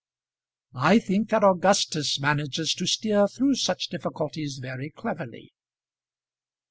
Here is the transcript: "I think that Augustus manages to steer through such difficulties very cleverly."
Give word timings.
"I 0.73 0.97
think 0.97 1.29
that 1.29 1.43
Augustus 1.43 2.19
manages 2.19 2.73
to 2.73 2.87
steer 2.87 3.27
through 3.27 3.53
such 3.53 3.89
difficulties 3.89 4.57
very 4.59 4.89
cleverly." 4.89 5.53